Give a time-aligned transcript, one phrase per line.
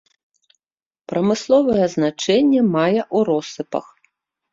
[1.11, 3.85] Прамысловае значэнне мае ў россыпах.